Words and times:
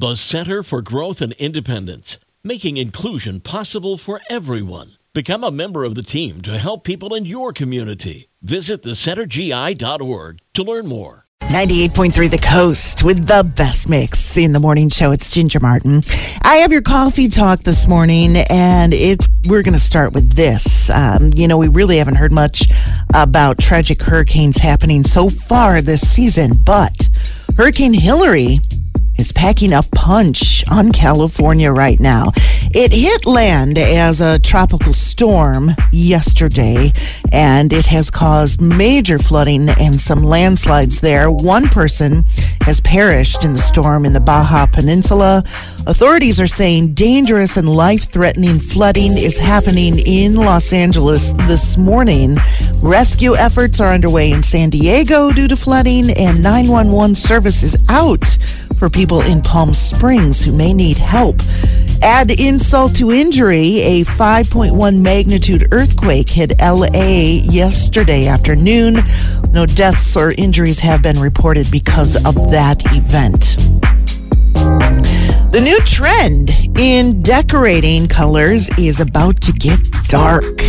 The 0.00 0.16
Center 0.16 0.62
for 0.62 0.80
Growth 0.80 1.20
and 1.20 1.34
Independence, 1.34 2.16
making 2.42 2.78
inclusion 2.78 3.38
possible 3.38 3.98
for 3.98 4.22
everyone. 4.30 4.96
Become 5.12 5.44
a 5.44 5.50
member 5.50 5.84
of 5.84 5.94
the 5.94 6.02
team 6.02 6.40
to 6.40 6.56
help 6.56 6.84
people 6.84 7.14
in 7.14 7.26
your 7.26 7.52
community. 7.52 8.30
Visit 8.40 8.82
thecentergi.org 8.82 10.38
to 10.54 10.62
learn 10.62 10.86
more. 10.86 11.26
98.3 11.42 12.30
The 12.30 12.38
Coast 12.38 13.02
with 13.02 13.26
the 13.26 13.44
best 13.44 13.90
mix 13.90 14.38
in 14.38 14.52
the 14.52 14.58
morning 14.58 14.88
show. 14.88 15.12
It's 15.12 15.30
Ginger 15.30 15.60
Martin. 15.60 16.00
I 16.40 16.56
have 16.56 16.72
your 16.72 16.80
coffee 16.80 17.28
talk 17.28 17.60
this 17.60 17.86
morning, 17.86 18.36
and 18.48 18.94
it's 18.94 19.28
we're 19.48 19.62
going 19.62 19.74
to 19.74 19.78
start 19.78 20.14
with 20.14 20.32
this. 20.32 20.88
Um, 20.88 21.30
you 21.34 21.46
know, 21.46 21.58
we 21.58 21.68
really 21.68 21.98
haven't 21.98 22.14
heard 22.14 22.32
much 22.32 22.62
about 23.12 23.58
tragic 23.58 24.00
hurricanes 24.00 24.56
happening 24.56 25.04
so 25.04 25.28
far 25.28 25.82
this 25.82 26.00
season, 26.00 26.52
but 26.64 27.10
Hurricane 27.54 27.92
Hilary 27.92 28.60
is 29.20 29.32
packing 29.32 29.72
a 29.72 29.82
punch 29.94 30.64
on 30.70 30.90
California 30.92 31.70
right 31.70 32.00
now. 32.00 32.32
It 32.72 32.92
hit 32.92 33.26
land 33.26 33.76
as 33.76 34.20
a 34.20 34.38
tropical 34.38 34.94
storm 34.94 35.70
yesterday, 35.92 36.92
and 37.32 37.72
it 37.72 37.86
has 37.86 38.10
caused 38.10 38.62
major 38.62 39.18
flooding 39.18 39.68
and 39.68 40.00
some 40.00 40.22
landslides 40.22 41.00
there. 41.00 41.30
One 41.30 41.68
person 41.68 42.24
has 42.62 42.80
perished 42.80 43.44
in 43.44 43.52
the 43.52 43.58
storm 43.58 44.06
in 44.06 44.12
the 44.12 44.20
Baja 44.20 44.66
Peninsula. 44.66 45.44
Authorities 45.86 46.40
are 46.40 46.46
saying 46.46 46.94
dangerous 46.94 47.56
and 47.56 47.68
life 47.68 48.04
threatening 48.04 48.58
flooding 48.58 49.18
is 49.18 49.36
happening 49.36 49.98
in 49.98 50.36
Los 50.36 50.72
Angeles 50.72 51.32
this 51.48 51.76
morning. 51.76 52.36
Rescue 52.82 53.36
efforts 53.36 53.78
are 53.78 53.92
underway 53.92 54.32
in 54.32 54.42
San 54.42 54.70
Diego 54.70 55.32
due 55.32 55.48
to 55.48 55.54
flooding, 55.54 56.10
and 56.12 56.42
911 56.42 57.14
service 57.14 57.62
is 57.62 57.76
out 57.90 58.24
for 58.78 58.88
people 58.88 59.20
in 59.20 59.42
Palm 59.42 59.74
Springs 59.74 60.42
who 60.42 60.56
may 60.56 60.72
need 60.72 60.96
help. 60.96 61.36
Add 62.00 62.30
insult 62.30 62.94
to 62.96 63.12
injury, 63.12 63.80
a 63.80 64.04
5.1 64.04 65.02
magnitude 65.02 65.68
earthquake 65.72 66.30
hit 66.30 66.58
LA 66.58 67.42
yesterday 67.44 68.26
afternoon. 68.26 68.96
No 69.52 69.66
deaths 69.66 70.16
or 70.16 70.32
injuries 70.38 70.78
have 70.78 71.02
been 71.02 71.20
reported 71.20 71.70
because 71.70 72.16
of 72.24 72.34
that 72.50 72.82
event. 72.94 73.58
The 75.52 75.60
new 75.62 75.78
trend 75.80 76.50
in 76.78 77.22
decorating 77.22 78.06
colors 78.08 78.70
is 78.78 79.00
about 79.00 79.42
to 79.42 79.52
get 79.52 79.80
dark. 80.08 80.62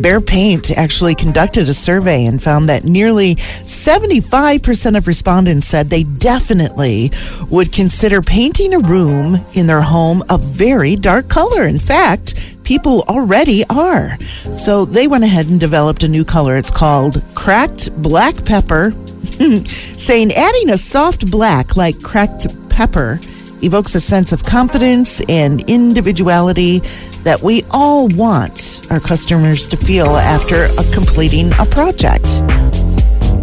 Behr 0.00 0.24
Paint 0.24 0.70
actually 0.72 1.14
conducted 1.14 1.68
a 1.68 1.74
survey 1.74 2.26
and 2.26 2.42
found 2.42 2.68
that 2.68 2.84
nearly 2.84 3.36
75% 3.36 4.96
of 4.96 5.06
respondents 5.06 5.66
said 5.66 5.88
they 5.88 6.02
definitely 6.02 7.10
would 7.48 7.72
consider 7.72 8.20
painting 8.20 8.74
a 8.74 8.78
room 8.78 9.36
in 9.54 9.66
their 9.66 9.80
home 9.80 10.22
a 10.28 10.36
very 10.36 10.96
dark 10.96 11.28
color. 11.28 11.64
In 11.64 11.78
fact, 11.78 12.34
people 12.62 13.04
already 13.08 13.64
are. 13.70 14.18
So 14.54 14.84
they 14.84 15.08
went 15.08 15.24
ahead 15.24 15.46
and 15.46 15.58
developed 15.58 16.02
a 16.02 16.08
new 16.08 16.24
color. 16.24 16.56
It's 16.56 16.70
called 16.70 17.22
Cracked 17.34 17.90
Black 18.02 18.44
Pepper, 18.44 18.92
saying 19.96 20.32
adding 20.34 20.70
a 20.70 20.78
soft 20.78 21.30
black 21.30 21.76
like 21.76 22.02
cracked 22.02 22.46
pepper 22.68 23.18
evokes 23.62 23.94
a 23.94 24.00
sense 24.00 24.32
of 24.32 24.44
confidence 24.44 25.22
and 25.28 25.68
individuality 25.70 26.82
that 27.26 27.42
we 27.42 27.64
all 27.72 28.06
want 28.10 28.86
our 28.88 29.00
customers 29.00 29.66
to 29.66 29.76
feel 29.76 30.06
after 30.06 30.68
completing 30.94 31.50
a 31.58 31.66
project. 31.66 32.24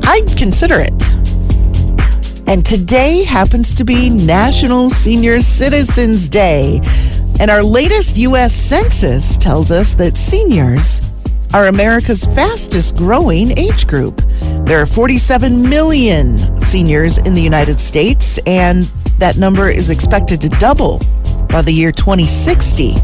I'd 0.06 0.26
consider 0.38 0.76
it. 0.80 1.04
And 2.48 2.66
today 2.66 3.26
happens 3.26 3.74
to 3.74 3.84
be 3.84 4.10
National 4.10 4.90
Senior 4.90 5.42
Citizens 5.42 6.30
Day. 6.30 6.80
And 7.42 7.52
our 7.52 7.62
latest 7.62 8.16
U.S. 8.20 8.56
Census 8.56 9.36
tells 9.36 9.70
us 9.70 9.96
that 9.96 10.16
seniors 10.16 11.02
are 11.54 11.68
America's 11.68 12.24
fastest 12.24 12.96
growing 12.96 13.52
age 13.58 13.86
group. 13.86 14.22
There 14.66 14.82
are 14.82 14.86
47 14.86 15.70
million 15.70 16.38
seniors 16.62 17.18
in 17.18 17.34
the 17.34 17.42
United 17.42 17.82
States, 17.82 18.40
and 18.46 18.84
that 19.18 19.36
number 19.36 19.68
is 19.68 19.90
expected 19.90 20.40
to 20.40 20.48
double 20.48 21.00
by 21.50 21.62
the 21.62 21.74
year 21.74 21.92
2060. 21.92 22.96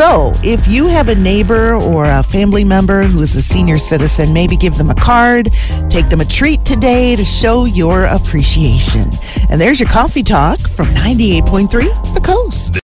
So, 0.00 0.32
if 0.42 0.66
you 0.66 0.86
have 0.86 1.10
a 1.10 1.14
neighbor 1.14 1.74
or 1.74 2.04
a 2.04 2.22
family 2.22 2.64
member 2.64 3.02
who 3.02 3.20
is 3.20 3.36
a 3.36 3.42
senior 3.42 3.76
citizen, 3.76 4.32
maybe 4.32 4.56
give 4.56 4.78
them 4.78 4.88
a 4.88 4.94
card, 4.94 5.52
take 5.90 6.08
them 6.08 6.22
a 6.22 6.24
treat 6.24 6.64
today 6.64 7.14
to 7.16 7.22
show 7.22 7.66
your 7.66 8.06
appreciation. 8.06 9.04
And 9.50 9.60
there's 9.60 9.78
your 9.78 9.90
coffee 9.90 10.22
talk 10.22 10.58
from 10.58 10.86
98.3 10.86 12.14
The 12.14 12.20
Coast. 12.20 12.78